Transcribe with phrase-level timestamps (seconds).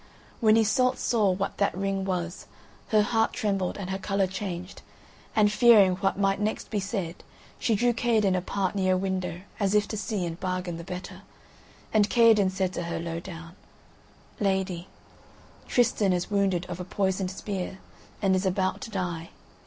[0.39, 2.47] When Iseult saw what ring that was,
[2.87, 4.81] her heart trembled and her colour changed,
[5.35, 7.23] and fearing what might next be said
[7.59, 11.21] she drew Kaherdin apart near a window, as if to see and bargain the better;
[11.93, 13.53] and Kaherdin said to her, low down:
[14.39, 14.87] "Lady,
[15.67, 17.77] Tristan is wounded of a poisoned spear
[18.23, 19.29] and is about to die.